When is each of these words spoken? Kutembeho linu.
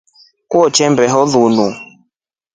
Kutembeho 0.51 1.21
linu. 1.31 1.67